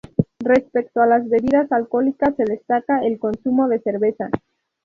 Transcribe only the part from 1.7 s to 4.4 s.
alcohólicas, se destaca el consumo de cerveza.